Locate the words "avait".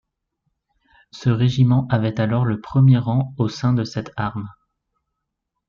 1.91-2.19